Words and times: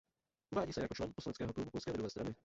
Uvádí 0.55 0.73
se 0.73 0.81
jako 0.81 0.93
člen 0.93 1.13
poslaneckého 1.15 1.53
klubu 1.53 1.71
Polské 1.71 1.91
lidové 1.91 2.09
strany. 2.09 2.35